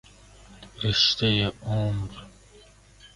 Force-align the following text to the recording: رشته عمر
رشته 0.83 1.51
عمر 1.63 2.09